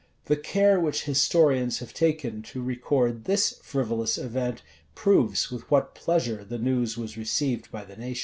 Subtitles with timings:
[0.15, 4.63] [*] The care which historians have taken to record this frivolous event,
[4.95, 8.19] proves with what pleasure the news was received by the nation.